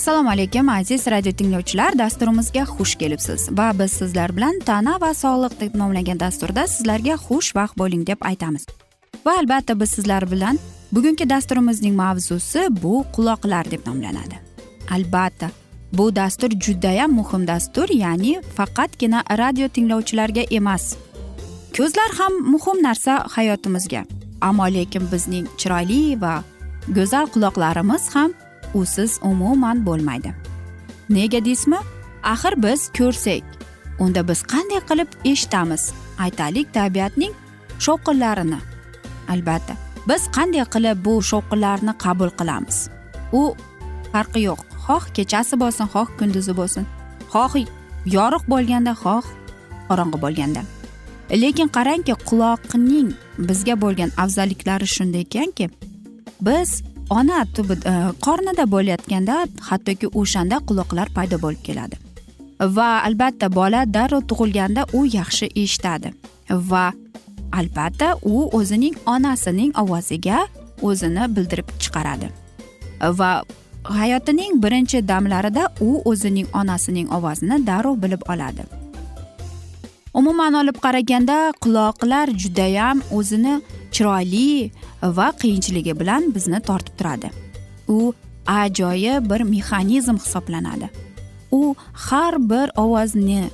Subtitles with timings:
[0.00, 1.98] assalomu alaykum aziz radio tinglovchilar.
[1.98, 3.48] Dasturimizga xush kelibsiz.
[3.58, 8.64] Va biz sizlar bilan tana va sog'liq deb nomlangan dasturda sizlarga xushvaqt bo'ling deb aytamiz.
[9.26, 10.58] Va albatta biz sizlar bilan
[10.92, 14.40] bugungi dasturimizning mavzusi bu quloqlar deb nomlanadi.
[14.90, 15.50] Albatta
[15.92, 20.96] bu dastur judayam muhim dastur ya'ni faqatgina radio tinglovchilarga emas.
[21.76, 24.04] Ko'zlar ham muhim narsa hayotimizga.
[24.40, 26.34] Ammo lekin bizning chiroyli va
[26.88, 28.32] go'zal quloqlarimiz ham
[28.74, 30.34] usiz umuman bo'lmaydi.
[31.10, 31.80] Nega deysizmi?
[32.22, 33.44] Axir biz ko'rsak
[33.98, 35.92] unda biz qanday qilib eshitamiz?
[36.18, 37.32] Aytaylik tabiatning
[37.84, 38.58] shovqinlarini.
[39.32, 39.74] Albatta
[40.08, 42.78] biz qanday qilib bu shovqinlarni qabul qilamiz?
[43.32, 43.42] U
[44.12, 44.60] farqi yo'q.
[44.86, 46.84] Xoh kechasi bo'lsin xoh kunduzi bo'lsin.
[47.32, 47.54] Xoh
[48.16, 49.26] yorug' bo'lganda xoh
[49.88, 50.62] qorong'i bo'lganda.
[51.42, 53.10] Lekin qarangki quloqning
[53.48, 55.66] bizga bo'lgan afzalliklari shunda ekanki
[56.46, 57.92] biz ona tubi e,
[58.26, 59.36] qornida bo'layotganda
[59.68, 61.96] hattoki o'shanda quloqlar paydo bo'lib keladi.
[62.76, 66.12] Va albatta bola darrov tug'ilganda u yaxshi eshitadi.
[66.72, 66.84] Va
[67.60, 70.44] albatta u o'zining onasining ovoziga
[70.88, 72.28] o'zini bildirib chiqaradi.
[73.20, 73.30] Va
[73.84, 78.62] hayotining birinchi damlarida u o'zining onasining ovozini darrov bilib oladi.
[80.14, 83.60] Umuman olib qaraganda quloqlar judayam o'zini
[83.94, 84.70] chiroyli
[85.02, 87.30] va qiyinchiligi bilan bizni tortib turadi.
[87.88, 88.12] U
[88.46, 90.90] ajoyib bir mexanizm hisoblanadi.
[91.50, 93.50] U har bir ovozni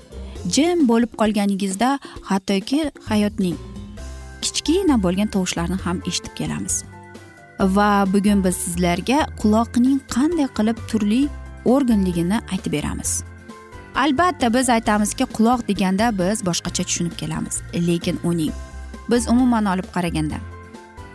[0.55, 3.57] jim bo'lib qolganingizda hattoki hayotning
[4.43, 6.85] kichkina bo'lgan tovushlarni ham eshitib kelamiz.
[7.77, 11.23] Va bugun biz sizlarga quloqning qanday qilib turli
[11.65, 13.23] organligini aytib beramiz.
[13.97, 18.53] Albatta biz aytamizki quloq deganda biz boshqacha tushunib kelamiz lekin uning
[19.11, 20.39] biz umuman olib qaraganda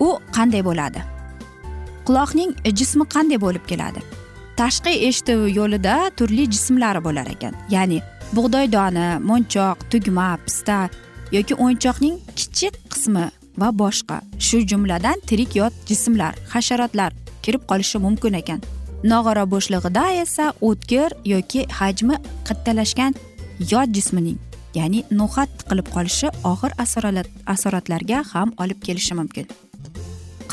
[0.06, 1.02] u qanday bo'ladi?
[2.08, 4.02] Quloqning jismi qanday bo'lib keladi?
[4.60, 7.54] Tashqi eshituv yo'lida turli jismlari bo'lar ekan.
[7.76, 8.00] Ya'ni
[8.36, 10.78] bug'doy doni mo'nchoq tugma pista
[11.36, 13.26] yoki o'yinchoqning kichik qismi
[13.62, 14.18] va boshqa.
[14.48, 17.12] Shu jumladan tirik yot jismlar hasharotlar
[17.44, 18.60] kirib qolishi mumkin ekan.
[19.12, 22.16] Nog'ora bo'shlig'ida esa o'tkir yoki hajmi
[22.48, 23.14] kattalashgan
[23.72, 24.38] yot jismining
[24.80, 26.72] ya'ni no'xat qilib qolishi og'ir
[27.54, 29.46] asoratlarga ham olib kelishi mumkin.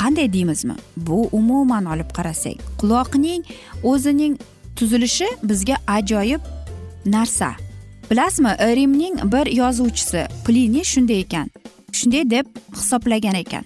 [0.00, 0.76] Qanday deymizmi?
[0.96, 3.42] Bu umuman olib qarasak quloqning
[3.82, 4.38] o'zining
[4.76, 6.40] tuzilishi bizga ajoyib
[7.06, 7.50] narsa.
[8.10, 11.50] Bilasizmi rimning bir yozuvchisi pliniy shunday ekan
[11.92, 13.64] shunday deb hisoblagan ekan.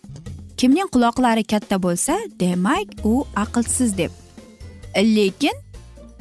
[0.57, 4.11] Kimning quloqlari katta bo'lsa demak u aqlsiz deb.
[4.97, 5.57] Lekin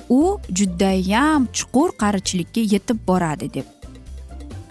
[0.10, 3.66] u judayam chuqur qarichilikka yetib boradi deb.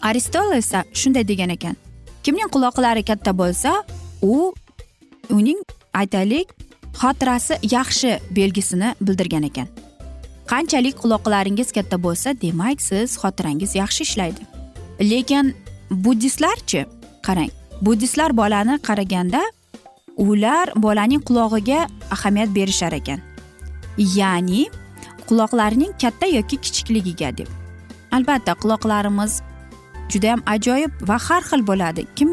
[0.02, 1.76] Aristotel esa shunday degan ekan.
[2.22, 3.70] Kimning quloqlari katta bo'lsa
[4.22, 4.52] u
[5.30, 5.62] uning
[5.94, 6.48] aytaylik
[7.00, 9.68] xotirasi yaxshi belgisini bildirgan ekan.
[10.50, 14.42] Qanchalik quloqlaringiz katta bo'lsa demak siz xotirangiz yaxshi ishlaydi.
[15.10, 15.54] Lekin
[15.90, 16.86] buddistlarchi
[17.26, 17.50] qarang
[17.86, 19.42] buddistlar bolani qaraganda
[20.16, 21.80] ular bolaning qulog'iga
[22.14, 23.20] ahamiyat berishar ekan.
[23.98, 24.62] Ya'ni
[25.28, 27.48] quloqlarining katta yoki kichikligiga deb.
[28.16, 29.32] Albatta quloqlarimiz
[30.12, 32.02] judayam ajoyib va har xil bo'ladi.
[32.16, 32.29] Kim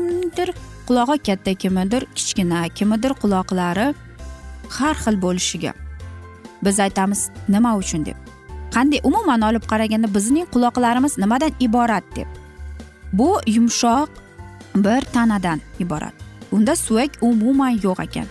[0.87, 3.87] qulog'i katta kimidir kichkina kimidir quloqlari
[4.77, 5.73] har xil bo'lishiga.
[6.63, 8.17] Biz aytamiz nima uchun deb.
[8.75, 12.27] Qanday umuman olib qaraganda bizning quloqlarimiz nimadan iborat deb.
[13.13, 14.09] Bu yumshoq
[14.75, 16.13] bir tanadan iborat.
[16.51, 18.27] Unda suyak umuman yo'q ekan.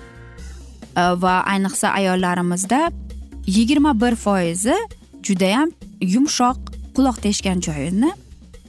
[0.97, 2.91] Va ayniqsa ayollarimizda
[3.47, 4.77] yigirma bir foizi
[5.23, 5.71] judayam
[6.01, 6.59] yumshoq
[6.97, 8.13] quloq teshgan joyini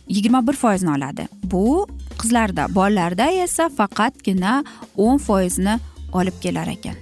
[0.10, 1.28] yigirma bir foizni oladi.
[1.44, 1.88] Bu
[2.22, 4.64] qizlarda bolalarda esa faqatgina
[4.98, 5.80] o'n foizni
[6.14, 6.96] olib kelar ekan.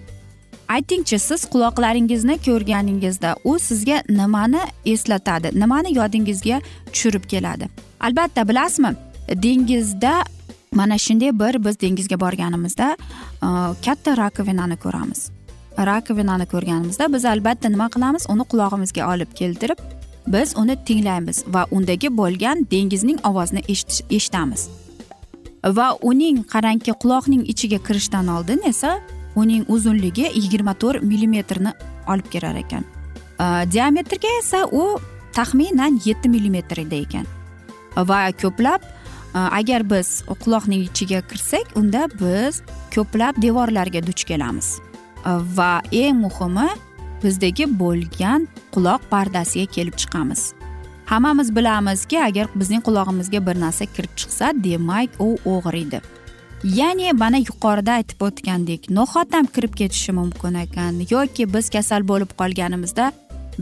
[0.68, 6.62] Aytingchi siz quloqlaringizni ko'rganingizda u sizga nimani eslatadi nimani yodingizga
[6.94, 7.69] tushirib keladi?
[8.00, 8.96] Albatta bilasizmi
[9.44, 10.24] dengizda
[10.72, 12.98] mana shunday bir biz dengizga borganimizda
[13.86, 15.30] katta rakovinani ko'ramiz.
[15.78, 18.25] Rakovinani ko'rganimizda biz albatta nima qilamiz?
[18.30, 19.80] Uni qulog'imizga olib keltirib
[20.27, 23.62] biz uni tinglaymiz va undagi bo'lgan dengizning ovozini
[24.10, 24.69] eshitamiz.
[25.66, 29.00] Va uning qarangki quloqning ichiga kirishdan oldin esa
[29.36, 31.72] uning uzunligi yigirma to'rt millimetrni
[32.07, 32.83] olib kelar ekan.
[33.72, 35.00] Diametrga esa u
[35.33, 37.25] taxminan yetti millimetrda ekan.
[37.98, 38.81] Va ko'plab
[39.33, 42.62] agar biz quloqning ichiga kirsak unda biz
[42.95, 44.78] ko'plab devorlarga duch kelamiz.
[45.57, 46.69] Va eng muhimi
[47.25, 50.42] bizdagi bo'lgan quloq pardasiga kelib chiqamiz.
[51.12, 56.01] Hammamiz bilamizki agar bizning qulog'imizga bir narsa kirib chiqsa demak u o'g'riydi
[56.66, 63.12] ya'ni mana yuqorida aytib o'tgandek nohotam kirib ketishi mumkin ekan yoki biz kasal bo'lib qolganimizda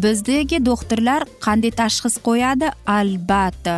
[0.04, 2.72] bizdagi doktorlar qanday tashxis qo'yadi?
[2.88, 3.76] Albatta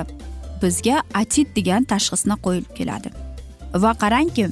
[0.62, 3.10] bizga atit degan tashxisni qo'yib keladi.
[3.84, 4.50] Va qarangki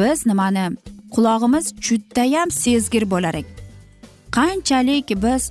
[0.00, 0.66] biz nimani
[1.14, 3.61] qulog'imiz judayam sezgir bo'lar ekan.
[4.36, 5.50] Qanchalik biz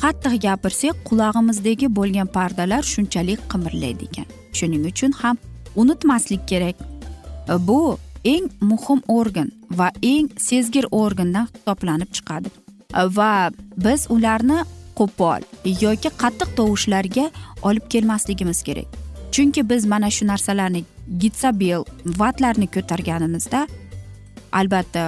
[0.00, 4.26] qattiq gapirsak qulog'imizdagi bo'lgan pardalar shunchalik qimirlaydi ekan.
[4.58, 5.36] Shuning uchun ham
[5.80, 6.76] unutmaslik kerak.
[7.68, 7.98] Bu
[8.34, 9.48] eng muhim organ
[9.78, 12.48] va eng sezgir organdan hisoblanib chiqadi.
[13.18, 13.50] Va
[13.84, 14.58] biz ularni
[14.98, 15.40] qo'pol
[15.84, 17.26] yoki qattiq tovushlarga
[17.68, 18.88] olib kelmasligimiz kerak.
[19.34, 20.84] Chunki biz mana shu narsalarni
[21.22, 21.82] gitsabel
[22.20, 23.60] vatlarni ko'targanimizda
[24.60, 25.02] albatta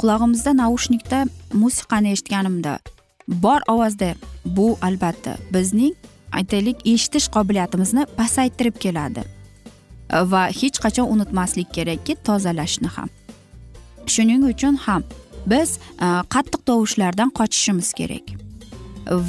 [0.00, 1.18] qulog'imizda naushnikda
[1.52, 2.78] musiqani eshitganimda
[3.28, 4.14] bor ovozda
[4.44, 5.94] bu albatta bizning
[6.32, 9.24] aytaylik eshitish qobiliyatimizni pasaytirib keladi.
[10.12, 13.08] Va hech qachon unutmaslik kerakki tozalashni ham.
[14.06, 15.02] Shuning uchun ham
[15.46, 18.26] biz e, qattiq tovushlardan qochishimiz kerak.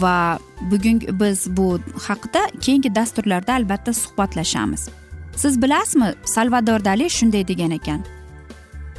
[0.01, 0.39] Va
[0.71, 4.89] bugun biz bu haqida keyingi dasturlarda albatta suhbatlashamiz.
[5.35, 8.01] Siz bilasizmi salvador dali shunday degan ekan.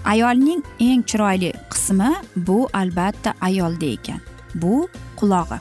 [0.05, 1.53] Ayolning eng chiroyli
[1.89, 4.21] qismi bu albatta ayolda ekan.
[4.55, 5.59] Bu qulog'i.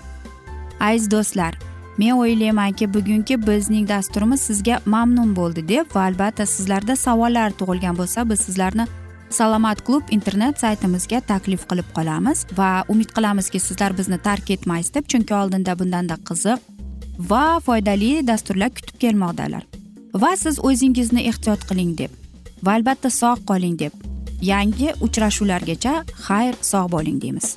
[0.80, 1.56] Aziz do'stlar
[1.98, 8.30] men o'ylaymanki bugungi bizning dasturimiz sizga mamnun bo'ldi deb va albatta sizlarda savollar tug'ilgan bo'lsa
[8.30, 8.88] biz sizlarni
[9.30, 15.08] salomat klub internet saytimizga taklif qilib qolamiz va umid qilamizki sizlar bizni tark etmaysiz deb
[15.08, 16.60] chunki oldinda bundanda qiziq
[17.32, 19.64] va foydali dasturlar kutib kelmoqdalar.
[20.14, 22.12] Va siz o'zingizni ehtiyot qiling deb
[22.64, 25.94] va albatta sog' qoling deb yangi uchrashuvlargacha
[26.28, 27.48] xayr sog' bo'ling deymiz.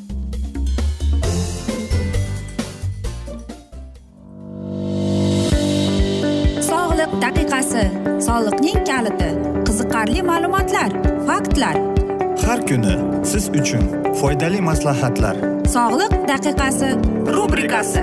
[6.71, 7.85] Sog'liq daqiqasi
[8.27, 9.31] soliqning kaliti
[9.67, 10.91] qiziqarli ma'lumotlar
[11.29, 11.77] faktlar.
[12.47, 12.95] Har kuni
[13.31, 13.85] siz uchun
[14.21, 15.37] foydali maslahatlar.
[15.77, 16.89] Sog'liq daqiqasi
[17.37, 18.03] rubrikasi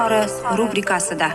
[0.00, 1.28] izhori rubrikasida.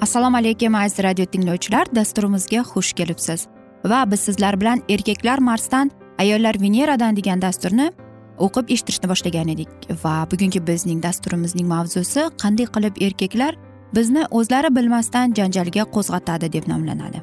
[0.00, 1.86] Assalomu alaykum aziz radio tinglovchilar.
[1.94, 3.46] Dasturimizga xush kelibsiz.
[3.84, 7.92] Va biz sizlar bilan erkaklar marsdan ayollar veneradan degan dasturni
[8.38, 9.68] o'qib eshittirishni boshlagan edik.
[10.04, 13.56] Va bugungi bizning dasturimizning mavzusi qanday qilib erkaklar
[13.94, 17.22] bizni o'zlari bilmasdan janjalga qo'zg'atadi deb nomlanadi.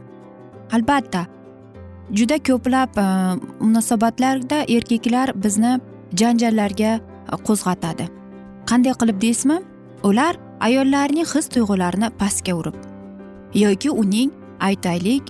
[0.72, 1.26] Albatta
[2.12, 3.06] juda ko'plab e,
[3.60, 5.80] munosabatlarda erkaklar bizni
[6.20, 8.06] janjallarga e, qo'zg'atadi.
[8.70, 9.58] Qanday qilib deysizmi?
[10.04, 12.76] Ular ayollarning his tuyg'ularini pastga urib
[13.54, 15.24] yoki uning aytaylik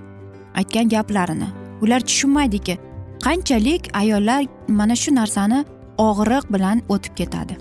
[0.55, 1.49] aytgan gaplarini.
[1.81, 2.77] Ular tushunmaydiki
[3.23, 5.65] qanchalik ayollar mana shu narsani
[5.97, 7.57] og'riq bilan o'tib ketadi.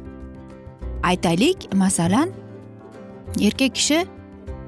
[1.03, 2.31] Aytaylik masalan
[3.41, 4.07] erkak kishi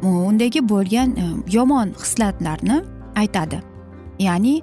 [0.02, 1.24] undagi bo'lgan e,
[1.56, 2.82] yomon xislatlarni
[3.16, 3.62] aytadi.
[4.26, 4.54] Ya'ni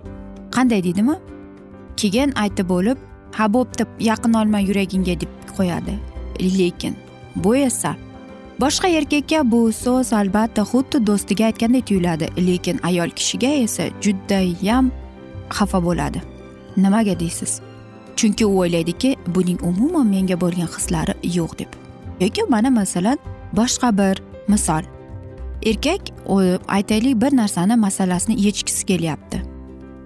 [0.55, 1.15] qanday deydimi?
[1.97, 2.97] Keyin aytib bo'lib
[3.37, 5.95] ha bo'pti yaqin olma yuragingga deb qo'yadi
[6.59, 6.95] lekin
[7.35, 7.95] bu esa
[8.59, 12.27] boshqa erkakka bu so'z albatta xuddi do'stiga aytgandek tuyuladi.
[12.47, 14.91] Lekin ayol kishiga esa judayam
[15.49, 16.21] xafa bo'ladi.
[16.77, 17.61] Nimaga deysiz?
[18.15, 21.71] Chunki u o'ylaydiki buning umuman menga bo'lgan hislari yo'q deb.
[22.21, 23.17] Yoki mana masalan
[23.53, 24.83] boshqa bir misol.
[25.65, 26.01] Erkak
[26.67, 29.46] aytaylik bir narsani masalasini yechgisi kelyapti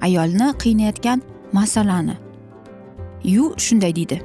[0.02, 1.22] ayolni qiynayotgan
[1.54, 2.16] masalani
[3.24, 4.22] yu shunday deydi.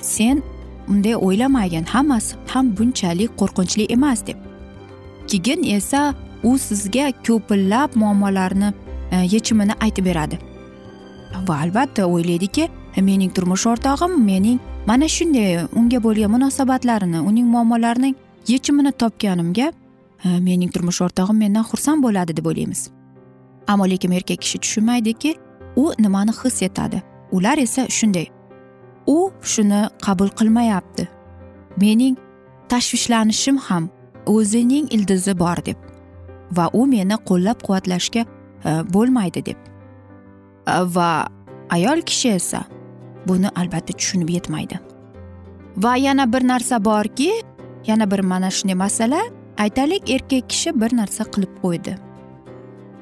[0.00, 0.42] Sen
[0.88, 4.36] unday o'ylamagin hammasi ham bunchalik qo'rqinchli emas deb.
[5.28, 8.72] Keyin esa u sizga ko'pillab muammolarni
[9.10, 10.38] e, yechimini aytib beradi.
[11.48, 18.14] Va albatta o'ylaydiki mening turmush o'rtog'im mening mana shunday unga bo'lgan munosabatlarini uning muammolarining
[18.48, 19.72] yechimini topganimga
[20.24, 23.01] e, mening turmush o'rtog'im mendan xursand bo'ladi deb o'ylaymiz.
[23.66, 25.34] Ammo lekin erkak kishi tushunmaydiki
[25.76, 27.02] u nimani his etadi.
[27.32, 28.26] Ular esa shunday.
[29.06, 31.08] U shuni qabul qilmayapti.
[31.76, 32.16] Mening
[32.68, 33.88] tashvishlanishim ham
[34.26, 35.76] o'zining ildizi bor deb
[36.56, 39.58] va u meni qo'llab quvvatlashga e, bo'lmaydi deb.
[40.66, 41.26] E, va
[41.70, 42.64] ayol kishi esa
[43.28, 44.80] buni albatta tushunib yetmaydi.
[45.76, 47.30] Va yana bir narsa borki
[47.86, 49.20] yana bir mana shunday masala.
[49.58, 51.96] Aytaylik erkak kishi bir narsa qilib qo'ydi.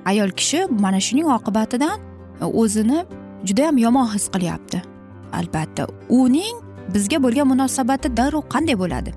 [0.04, 1.98] Ayol kishi mana shuning oqibatidan
[2.40, 3.04] o'zini
[3.44, 4.82] judayam yomon his qilyapti.
[5.32, 6.56] Albatta uning
[6.94, 9.14] bizga bo'lgan munosabati darrov qanday bo'ladi?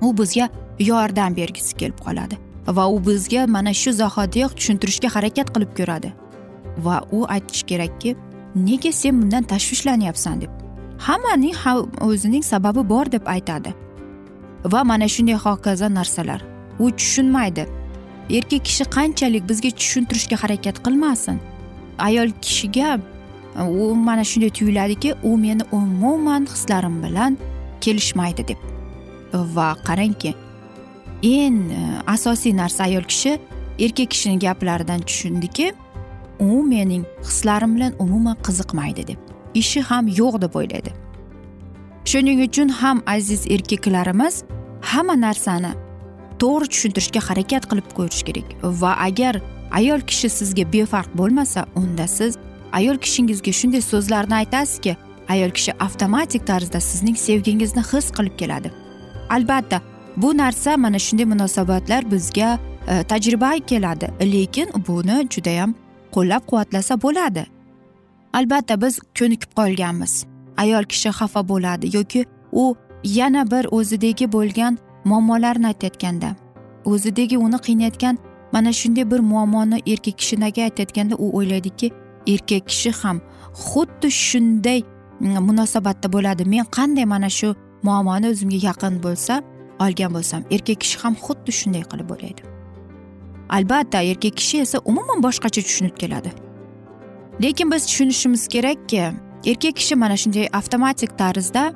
[0.00, 0.48] U bizga
[0.78, 2.36] yordam bergisi kelib qoladi
[2.66, 6.12] va u bizga mana shu zahotiyoq tushuntirishga harakat qilib ko'radi.
[6.84, 8.16] Va u aytishi kerakki
[8.54, 10.50] nega sen bundan tashvishlanyapsan deb.
[11.06, 11.54] Hammaning
[12.00, 13.74] o'zining sababi bor deb aytadi.
[14.64, 16.40] Va mana shunday hokazo narsalar.
[16.78, 17.66] U tushunmaydi.
[18.38, 21.38] Erkak kishi qanchalik bizga tushuntirishga harakat qilmasin.
[21.98, 23.00] Ayol kishiga
[23.58, 27.38] e, u mana shunday tuyuladiki u meni umuman hislarim bilan
[27.80, 28.58] kelishmaydi deb.
[29.32, 30.34] Va qarangki
[31.22, 33.38] eng e, asosiy narsa ayol kishi
[33.78, 35.72] erkak kishining gaplaridan tushundiki
[36.40, 39.18] u mening hislarim bilan umuman qiziqmaydi deb.
[39.54, 40.90] Ishi ham yo'q deb o'ylaydi.
[42.10, 44.42] Shuning uchun ham aziz erkaklarimiz
[44.80, 45.72] hamma narsani
[46.42, 48.48] to'g'ri tushuntirishga harakat qilib ko'rish kerak.
[48.62, 49.40] Va agar
[49.78, 52.38] ayol kishi sizga befarq bo'lmasa unda siz
[52.72, 54.96] ayol kishingizga shunday so'zlarni aytasizki
[55.28, 58.72] ayol kishi avtomatik tarzda sizning sevgingizni his qilib keladi.
[59.30, 59.80] Albatta
[60.16, 65.74] bu narsa mana shunday munosabatlar bizga e, tajriba keladi lekin buni judayam
[66.14, 67.46] qo'llab quvvatlasa bo'ladi.
[68.32, 70.24] Albatta biz ko'nikib qolganmiz.
[70.56, 76.36] Ayol kishi xafa bo'ladi yoki u yana bir o'zidagi bo'lgan muammolarni aytayotganda
[76.84, 78.18] o'zidagi uni qiynayotgan
[78.52, 81.92] mana shunday bir muammoni erkak kishiga aytayotganda u o'ylaydiki
[82.26, 83.20] erkak kishi ham
[83.54, 84.82] xuddi shunday
[85.20, 86.44] mm, munosabatda bo'ladi.
[86.44, 89.42] Men qanday mana shu muammoni o'zimga yaqin bo'lsa
[89.84, 92.42] olgan bo'lsam erkak kishi ham xuddi shunday qilib o'ylaydi.
[93.56, 96.30] Albatta erkak kishi esa umuman boshqacha tushunib keladi.
[97.42, 99.02] Lekin biz tushunishimiz kerakki
[99.50, 101.72] erkak kishi mana shunday avtomatik tarzda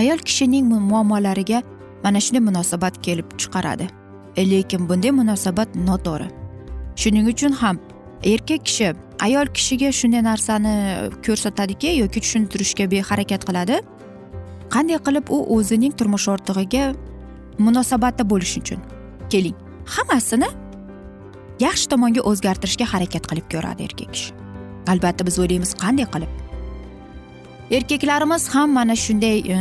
[0.00, 1.62] ayol kishining muammolariga
[2.06, 3.86] mana shunday munosabat kelib chiqaradi.
[4.36, 6.28] E, lekin bunday munosabat noto'g'ri.
[7.02, 7.76] Shuning uchun ham
[8.32, 8.94] erkak kishi
[9.26, 10.74] ayol kishiga shunday narsani
[11.26, 13.76] ko'rsatadiki yoki tushuntirishga harakat qiladi.
[14.74, 16.84] Qanday qilib u o'zining turmush o'rtog'iga
[17.66, 18.80] munosabatda bo'lish uchun?
[19.32, 19.56] Keling
[19.94, 20.48] hammasini
[21.66, 24.30] yaxshi tomonga o'zgartirishga harakat qilib ko'radi erkak kishi.
[24.92, 26.45] Albatta biz o'ylaymiz qanday qilib.
[27.70, 29.58] Erkaklarimiz ham mana shunday e,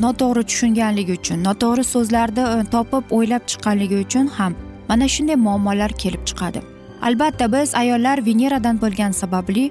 [0.00, 4.54] noto'g'ri tushunganligi uchun noto'g'ri so'zlarni e, topib o'ylab chiqqanligi uchun ham
[4.88, 6.60] mana shunday muammolar kelib chiqadi.
[7.02, 9.70] Albatta biz ayollar veneradan bo'lgani sababli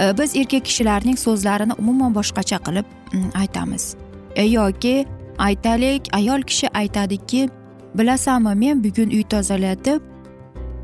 [0.00, 2.86] e, biz erkak kishilarning so'zlarini umuman boshqacha qilib
[3.34, 3.96] aytamiz.
[4.36, 5.06] E, yoki
[5.38, 7.50] aytaylik ayol kishi aytadiki
[7.94, 10.00] bilasanmi men bugun uy tozalatib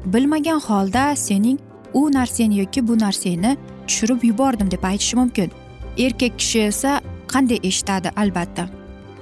[0.05, 1.59] bilmagan holda sening
[1.95, 3.57] u narsani yoki bu narsangni
[3.87, 5.51] tushirib yubordim deb aytishi mumkin.
[5.99, 7.01] Erkak kishi esa
[7.33, 8.69] qanday eshitadi albatta.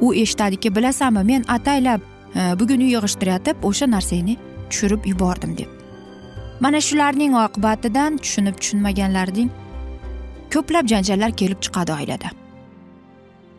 [0.00, 2.00] U eshitadiki bilasanmi men ataylab
[2.34, 4.36] e, bugun uy yig'ishtiryotib o'sha narsangni
[4.70, 5.68] tushirib yubordim deb.
[6.60, 9.50] Mana shularning oqibatidan tushunib tushunmaganlarning
[10.54, 12.30] ko'plab janjallar kelib chiqadi oilada.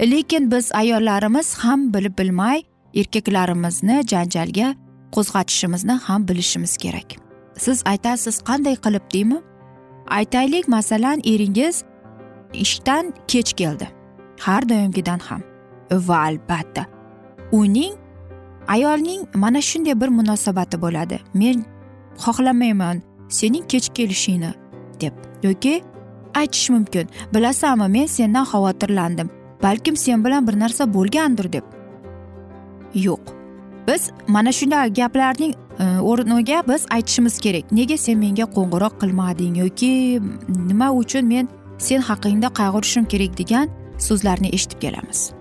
[0.01, 2.63] Lekin biz ayollarimiz ham bilib bilmay
[2.95, 4.75] erkaklarimizni janjalga
[5.15, 7.09] qo'zg'atishimizni ham bilishimiz kerak.
[7.57, 9.39] Siz aytasiz qanday qilib deymi?
[10.07, 11.83] Aytaylik masalan eringiz
[12.53, 13.87] ishdan kech keldi.
[14.39, 15.41] Har doimgidan ham.
[15.91, 16.85] Va albatta
[17.51, 17.93] uning
[18.67, 21.19] ayolning mana shunday bir munosabati bo'ladi.
[21.33, 21.65] Men
[22.17, 24.53] xohlamayman sening kech kelishingni
[25.01, 25.83] deb yoki
[26.33, 27.09] aytish mumkin.
[27.33, 29.29] Bilasanmi men sendan xavotirlandim
[29.63, 31.63] balkim sen bilan bir narsa bo'lgandir deb.
[32.93, 33.21] Yo'q.
[33.87, 37.71] Biz mana shunday gaplarning e, o'rniga biz aytishimiz kerak.
[37.71, 41.49] Nega sen menga qo'ng'iroq qilmading yoki nima uchun men
[41.87, 43.69] sen haqingda qayg'urishim kerak degan
[44.07, 45.31] so'zlarni eshitib kelamiz.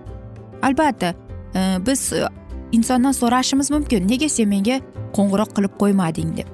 [0.61, 1.13] Albatta
[1.55, 2.27] e, biz e,
[2.71, 4.07] insondan so'rashimiz mumkin.
[4.07, 4.79] Nega sen menga
[5.17, 6.49] qo'ng'iroq qilib qo'ymading deb?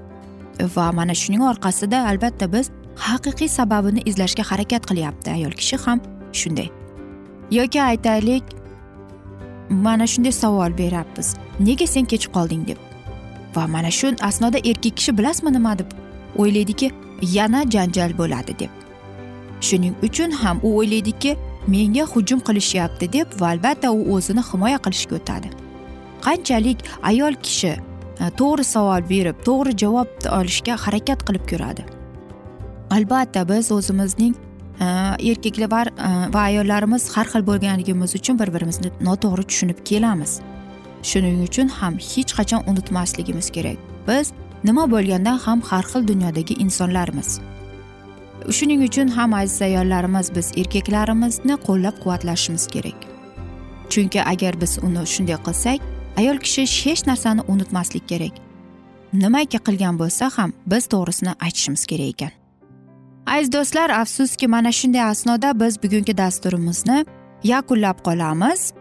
[0.75, 2.71] Va mana shuning orqasida albatta biz
[3.07, 5.31] haqiqiy sababini izlashga harakat qilyapti.
[5.37, 6.01] Ayol kishi ham
[6.39, 6.69] shunday.
[7.51, 8.43] Yoki aytaylik
[9.69, 12.79] mana shunday savol beryapmiz nega sen kech qolding deb?
[13.55, 15.89] Va mana shu asnoda erkak kishi bilasizmi nima deb?
[16.37, 16.91] O'ylaydiki
[17.37, 18.76] yana janjal bo'ladi deb.
[19.61, 21.37] Shuning uchun ham u o'ylaydiki
[21.67, 25.49] menga hujum qilishyapti deb va albatta u o'zini himoya qilishga o'tadi.
[26.25, 26.79] Qanchalik
[27.11, 31.85] ayol kishi e, to'g'ri savol berib to'g'ri javob olishga harakat qilib ko'radi.
[32.97, 34.35] Albatta biz o'zimizning
[34.79, 34.85] e,
[35.31, 40.39] erkaklar e, va ayollarimiz har xil bo'lganligimiz uchun bir birimizni noto'g'ri tushunib kelamiz.
[41.09, 43.77] Shuning uchun ham hech qachon unutmasligimiz kerak.
[44.07, 47.39] Biz nima bo'lganda ham har xil dunyodagi insonlarmiz.
[48.57, 52.99] Shuning uchun ham aziz ayollarimiz biz erkaklarimizni qo'llab quvvatlashimiz kerak.
[53.89, 55.79] Chunki agar biz uni shunday qilsak
[56.17, 58.35] ayol kishi hech narsani unutmaslik kerak.
[59.13, 62.33] Nimaki qilgan bo'lsa ham biz to'g'risini aytishimiz kerak ekan.
[63.27, 67.05] Aziz do'stlar afsuski mana shunday asnoda biz bugungi dasturimizni
[67.43, 68.73] yakunlab qolamiz.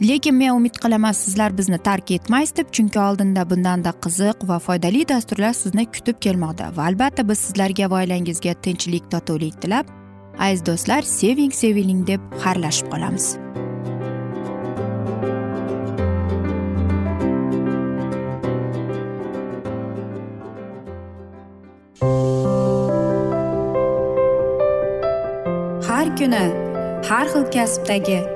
[0.00, 5.08] Lekin men umid qilaman sizlar bizni tark etmaysiz deb chunki oldinda bundanda qiziq va foydali
[5.08, 9.86] dasturlar sizni kutib kelmoqda va albatta biz sizlarga va oilangizga tinchlik totuvlik tilab
[10.38, 13.36] aziz do'stlar seving seviling deb xayrlashib qolamiz.
[25.88, 26.46] Har kuni
[27.08, 28.35] har xil kasbdagi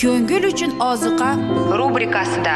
[0.00, 1.28] ko'ngil uchun oziqa
[1.78, 2.54] rubrikasida.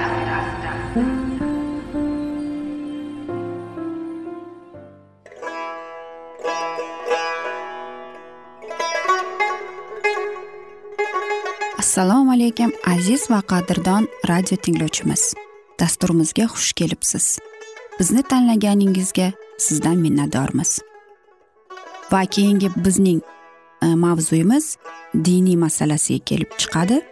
[11.78, 15.34] Assalomu alaykum aziz va qadrdon radio tinglovchimiz.
[15.80, 17.38] Dasturimizga xush kelibsiz.
[17.98, 20.78] Bizni tanlaganingizga sizdan minnatdormiz.
[22.12, 23.20] Va keyingi bizning
[23.82, 24.76] e, mavzuyimiz
[25.14, 27.11] diniy masalasiga kelib chiqadi.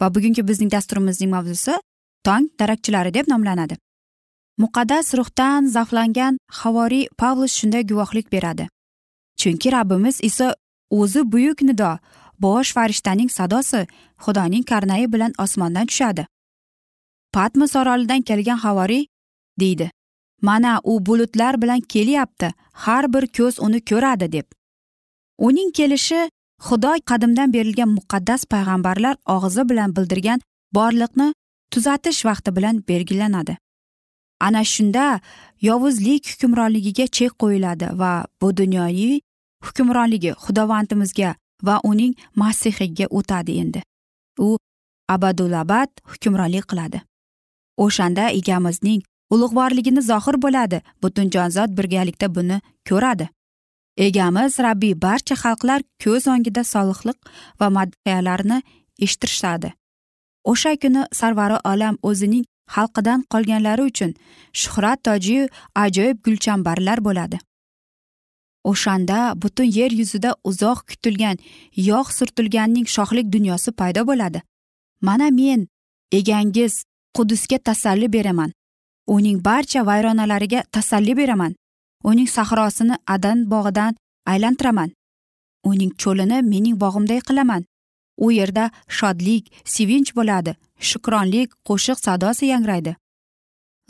[0.00, 1.74] Va bugungi bizning dasturimizning mavzusi
[2.24, 3.76] tong darakchilari deb nomlanadi.
[4.58, 8.68] Muqaddas ruhdan zavqlangan havoriy pavlus shunday guvohlik beradi.
[9.40, 10.48] Chunki rabbimiz iso
[10.90, 11.98] o'zi buyuk nido
[12.38, 13.86] bosh farishtaning sadosi
[14.24, 16.26] xudoning karnayi bilan osmondan tushadi.
[17.32, 19.06] Patmos orolidan kelgan havoriy
[19.60, 19.90] deydi
[20.42, 24.46] mana u bulutlar bilan kelyapti har bir ko'z uni ko'radi deb.
[25.38, 26.30] Uning kelishi
[26.66, 30.40] xudo qadimdan berilgan muqaddas payg'ambarlar og'zi bilan bildirgan
[30.76, 31.32] borliqni
[31.72, 33.56] tuzatish vaqti bilan belgilanadi.
[34.40, 35.20] Ana shunda
[35.68, 39.20] yovuzlik hukmronligiga chek qo'yiladi va bu dunyoviy
[39.66, 41.34] hukmronligi xudovandimizga
[41.66, 43.80] va uning masihiga o'tadi endi.
[44.38, 44.56] U
[45.14, 46.98] abadulabad hukmronlik qiladi.
[47.84, 49.00] O'shanda egamizning
[49.34, 50.78] ulug'vorligini zohir bo'ladi.
[51.02, 53.28] Butun jonzot birgalikda buni ko'radi.
[54.06, 57.18] Egamiz rabbiy barcha xalqlar ko'z o'ngida solihlik
[57.60, 58.58] va madhiyalarni
[59.04, 59.72] eshittirishadi.
[60.50, 64.14] O'sha kuni sarvari olam o'zining xalqidan qolganlari uchun
[64.60, 65.48] shuhrat tojiyu
[65.84, 67.38] ajoyib gulchambarlar bo'ladi.
[68.70, 71.36] O'shanda butun yer yuzida uzoq kutilgan
[71.90, 74.42] yog' surtilganning shohlik dunyosi paydo bo'ladi.
[75.06, 75.60] Mana men
[76.18, 76.74] egangiz
[77.16, 78.50] qudusga tasalli beraman.
[79.06, 81.54] Uning barcha vayronalariga tasalli beraman.
[82.04, 84.90] Uning sahrosini adan bog'idan aylantiraman.
[85.64, 87.64] Uning cho'lini mening bog'imday qilaman.
[88.18, 90.56] U yerda shodlik sevinch bo'ladi
[90.88, 92.96] shukronlik qo'shiq sadosi yangraydi.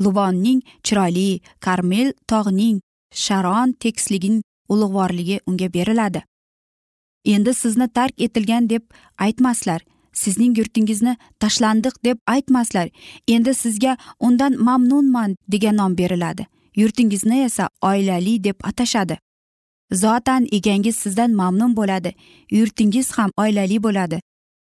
[0.00, 2.80] Luvonning chiroyli karmel tog'ning
[3.24, 6.22] sharon tekisligining ulug'vorligi unga beriladi.
[7.24, 8.84] Endi sizni tark etilgan deb
[9.18, 9.80] aytmaslar
[10.12, 12.88] sizning yurtingizni tashlandiq deb aytmaslar
[13.34, 16.46] endi sizga undan mamnunman degan nom beriladi.
[16.80, 19.18] Yurtingizni esa oilali deb atashadi.
[19.92, 22.14] Zotan egangiz sizdan mamnun bo'ladi
[22.50, 24.20] yurtingiz ham oilali bo'ladi.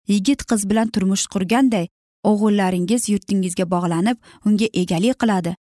[0.09, 1.87] Yigit qiz bilan turmush qurganday
[2.31, 4.17] o'g'illaringiz yurtingizga bog'lanib
[4.47, 5.55] unga egalik qiladi.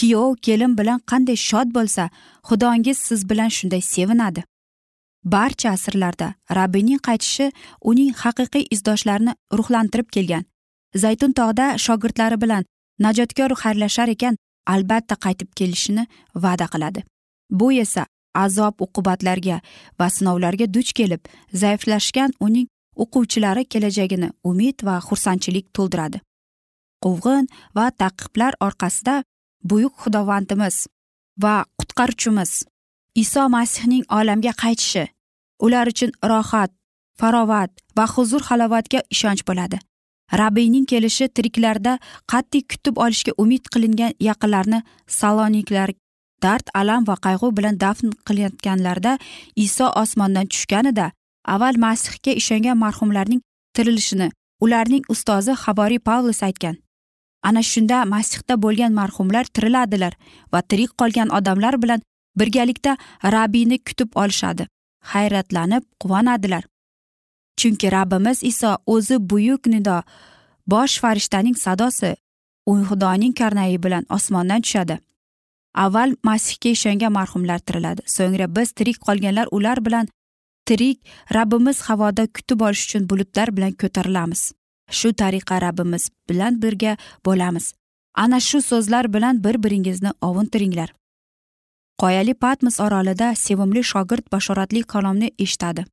[0.00, 2.10] Kuyov kelin bilan qanday shod bo'lsa
[2.48, 4.44] xudongiz siz bilan shunday sevinadi.
[5.24, 6.28] Barcha asrlarda
[6.58, 7.52] rabbiyning qaytishi
[7.90, 10.44] uning haqiqiy izdoshlarini ruhlantirib kelgan.
[10.94, 12.64] Zaytun tog'da shogirdlari bilan
[13.06, 14.38] najotkor xayrlashar ekan
[14.74, 16.04] albatta qaytib kelishini
[16.44, 17.00] va'da qiladi.
[17.58, 18.06] Bu esa
[18.44, 19.60] azob uqubatlarga
[20.00, 21.22] va sinovlarga duch kelib
[21.62, 22.66] zaiflashgan uning
[23.02, 26.18] o'quvchilari kelajagini umid va xursandchilik to'ldiradi.
[27.04, 29.16] Quvg'in va taqiblar orqasida
[29.70, 30.76] buyuk xudovandimiz
[31.42, 32.52] va qutqaruvchimiz
[33.22, 35.04] iso masihning olamga qaytishi
[35.64, 36.70] ular uchun rohat
[37.20, 39.78] farovat va huzur halovatga ishonch bo'ladi.
[40.32, 41.98] Rabbiyning kelishi tiriklarda
[42.32, 45.90] qat'iy kutib olishga umid qilingan yaqinlarni saloniklar
[46.42, 49.18] dard alam va qayg'u bilan dafn qilayotganlarida
[49.56, 51.10] iso osmondan tushganida
[51.54, 53.40] avval masihga ishongan marhumlarning
[53.74, 54.28] tirilishini
[54.60, 56.76] ularning ustozi havoriy pavlos aytgan.
[57.42, 60.14] Ana shunda masihda bo'lgan marhumlar tiriladilar
[60.52, 62.02] va tirik qolgan odamlar bilan
[62.38, 62.96] birgalikda
[63.36, 64.66] rabbiyni kutib olishadi.
[65.12, 66.64] Hayratlanib quvonadilar.
[67.60, 69.98] Chunki rabbimiz iso o'zi buyuk nido
[70.72, 72.10] bosh farishtaning sadosi
[72.70, 74.98] u xudoning karnayi bilan osmondan tushadi.
[75.84, 78.02] Avval masihga ishongan marhumlar tiriladi.
[78.16, 80.06] So'ngra biz tirik qolganlar ular bilan
[80.66, 80.98] tirik
[81.36, 84.42] rabbimiz havoda kutib olish uchun bulutlar bilan ko'tarilamiz.
[84.98, 86.92] Shu tariqa rabbimiz bilan birga
[87.26, 87.66] bo'lamiz.
[88.14, 90.90] Ana shu so'zlar bilan bir biringizni ovuntiringlar.
[92.00, 95.84] Qoyali patmos orolida sevimli shogird bashoratli kalomni eshitadi.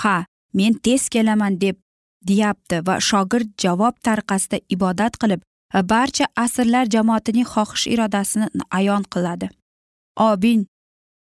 [0.00, 1.76] Ha men tez kelaman deb
[2.28, 5.40] deyapti va shogird javob tariqasida ibodat qilib
[5.92, 8.46] barcha asrlar jamoatining xohish irodasini
[8.78, 9.48] ayon qiladi.
[10.16, 10.66] Obin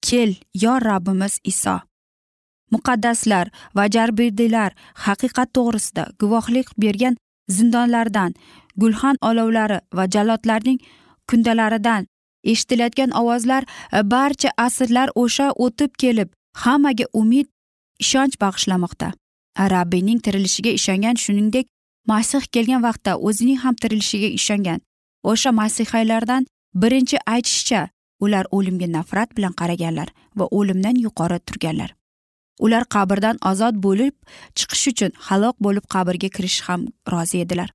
[0.06, 1.76] kel yo rabbimiz iso.
[2.72, 4.70] Muqaddaslar va jarbiydilar
[5.04, 7.16] haqiqat to'g'risida guvohlik bergan
[7.56, 8.34] zindonlardan
[8.80, 10.78] gulxan olovlari va jallodlarning
[11.28, 12.06] kundalaridan
[12.52, 13.64] eshitilayotgan ovozlar
[14.14, 16.28] barcha asrlar o'sha o'tib kelib
[16.62, 17.48] hammaga umid
[18.04, 19.08] ishonch bag'ishlamoqda.
[19.74, 21.66] Rabbiyning tirilishiga ishongan shuningdek
[22.06, 24.80] masih kelgan vaqtda o'zining ham tirilishiga ishongan.
[25.30, 26.46] O'sha masihaylardan
[26.82, 27.88] birinchi aytishicha
[28.24, 30.08] ular o'limga nafrat bilan qaraganlar
[30.38, 31.90] va o'limdan yuqori turganlar.
[32.64, 34.14] Ular qabrdan ozod bo'lib
[34.58, 36.80] chiqish uchun halok bo'lib qabrga kirish ham
[37.12, 37.70] rozi edilar.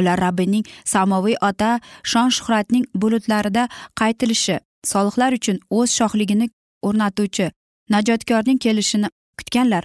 [0.00, 1.70] Ular rabbiyning samoviy ota
[2.10, 3.68] shon shuhratning bulutlarida
[4.00, 4.56] qaytilishi
[4.92, 6.46] solihlar uchun o'z shohligini
[6.88, 7.46] o'rnatuvchi
[7.94, 9.08] najotkorning kelishini
[9.40, 9.84] kutganlar.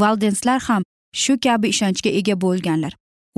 [0.00, 0.82] Valdenslar ham
[1.22, 2.92] shu kabi ishonchga ega bo'lganlar.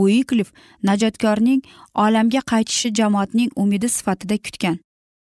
[0.04, 0.52] Uiklif
[0.88, 1.60] najotkorning
[2.04, 4.80] olamga qaytishi jamoatning umidi sifatida kutgan.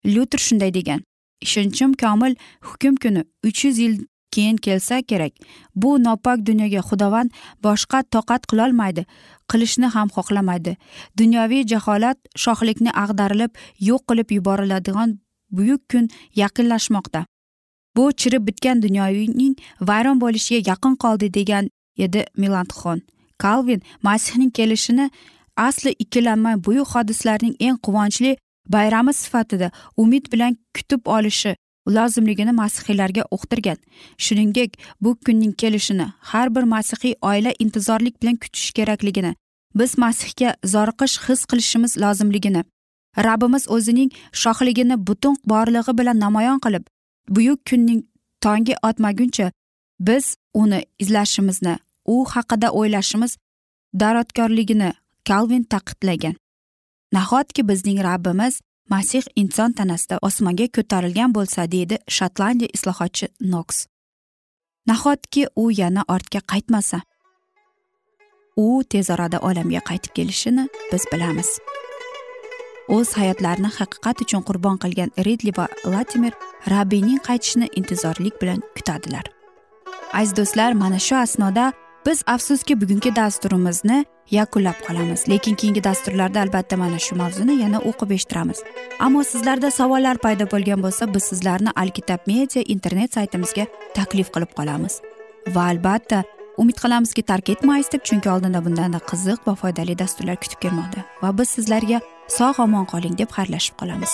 [0.06, 1.02] Lyuter shunday degan
[1.42, 3.96] ishonchim komil hukm kuni uch yuz yil
[4.32, 5.34] keyin kelsa kerak.
[5.76, 7.32] Bu nopok dunyoga xudovand
[7.64, 9.06] boshqa toqat qilolmaydi
[9.52, 10.76] qilishni ham xohlamaydi.
[11.18, 13.52] Dunyoviy jaholat shohlikni ag'darilib
[13.90, 15.20] yo'q qilib yuboriladigan
[15.52, 16.10] buyuk kun
[16.42, 17.26] yaqinlashmoqda.
[17.95, 21.69] Bu chirib bitgan dunyoning vayron bo'lishiga yaqin qoldi degan
[22.06, 22.99] edi milandxon
[23.43, 25.12] kalvin masihning kelishini
[25.58, 28.38] asli ikkilanmay buyuk hodislarning eng quvonchli
[28.75, 31.56] bayrami sifatida umid bilan kutib olishi
[31.88, 33.78] lozimligini masihiylarga uqtirgan.
[34.17, 39.36] Shuningdek bu kunning kelishini har bir masihiy oila intizorlik bilan kutish kerakligini
[39.75, 42.63] biz masihga zoriqish his qilishimiz lozimligini
[43.17, 46.84] rabbimiz o'zining shohligini butun borlig'i bilan namoyon qilib
[47.36, 48.02] buyuk kunning
[48.42, 49.52] tongi otmaguncha
[50.00, 53.38] biz uni izlashimizni u haqida o'ylashimiz
[54.02, 54.94] darodkorligini
[55.28, 56.36] kalvin taqidlagan
[57.13, 63.78] nahotki bizning rabbimiz masih inson tanasida osmonga ko'tarilgan bo'lsa deydi shotlandiya islohotchi noks
[64.88, 67.00] nahotki u yana ortga qaytmasa
[68.60, 71.50] u tez orada olamga qaytib kelishini biz bilamiz.
[72.95, 76.34] O'z hayotlarini haqiqat uchun qurbon qilgan ridli va latimer
[76.73, 79.25] rabbiyning qaytishini intizorlik bilan kutadilar.
[80.13, 81.73] Aziz do'stlar mana shu asnoda
[82.06, 85.30] biz afsuski bugungi dasturimizni yakunlab qolamiz.
[85.30, 88.60] Lekin keyingi dasturlarda albatta mana shu mavzuni yana o'qib eshittiramiz.
[88.99, 93.65] Ammo sizlarda savollar paydo bo'lgan bo'lsa biz sizlarni alkitab media internet saytimizga
[93.97, 95.02] taklif qilib qolamiz.
[95.56, 96.23] Va albatta
[96.58, 101.06] umid qilamizki tark etmaysiz deb chunki oldinda bundanda qiziq va foydali dasturlar kutib kelmoqda.
[101.23, 102.02] Va biz sizlarga
[102.38, 104.13] sog' omon qoling deb xayrlashib qolamiz.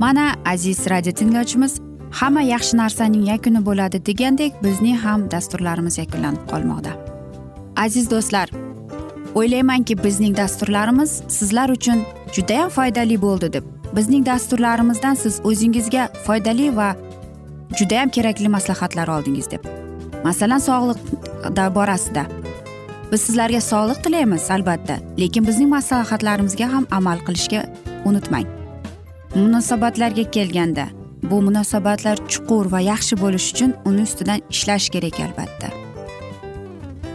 [0.00, 1.80] Mana aziz radio tinglovchimiz
[2.20, 6.92] hamma yaxshi narsaning yakuni bo'ladi degandek bizning ham dasturlarimiz yakunlanib qolmoqda.
[7.84, 8.48] Aziz do'stlar
[9.38, 12.04] o'ylaymanki bizning dasturlarimiz sizlar uchun
[12.36, 16.96] judayam foydali bo'ldi deb bizning dasturlarimizdan siz o'zingizga foydali va
[17.78, 19.62] judayam kerakli maslahatlar oldingiz deb.
[20.24, 20.98] Masalan sog'liq
[21.74, 22.26] borasida
[23.12, 27.64] biz sizlarga sog'liq tilaymiz albatta lekin bizning maslahatlarimizga ham amal qilishga
[28.04, 28.46] unutmang.
[29.34, 30.86] Munosabatlarga kelganda
[31.22, 35.68] bu munosabatlar chuqur va yaxshi bo'lishi uchun uni ustidan ishlash kerak albatta.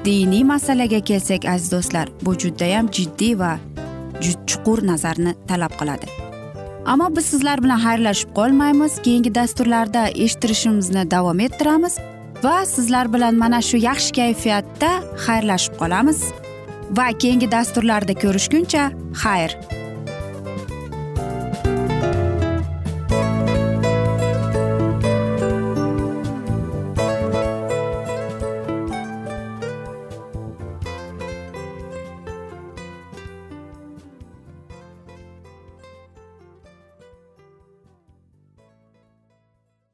[0.06, 3.52] Diniy masalaga kelsak aziz do'stlar bu judayam jiddiy va
[4.50, 6.21] chuqur nazarni talab qiladi.
[6.86, 9.02] Ammo biz sizlar bilan xayrlashib qolmaymiz.
[9.06, 11.98] Keyingi dasturlarda eshittirishimizni davom ettiramiz
[12.44, 14.92] va sizlar bilan mana shu yaxshi kayfiyatda
[15.26, 16.20] xayrlashib qolamiz.
[16.98, 18.84] Va keyingi dasturlarda ko'rishguncha
[19.24, 19.52] xayr.